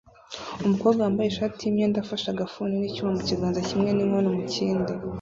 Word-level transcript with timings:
umukobwa 0.65 0.99
wambaye 1.05 1.29
ishati 1.29 1.61
yimyenda 1.63 1.97
afashe 1.99 2.27
agafuni 2.29 2.73
nicyuma 2.75 3.09
mukiganza 3.15 3.59
kimwe 3.67 3.89
ninkono 3.93 4.29
mukindi 4.37 4.93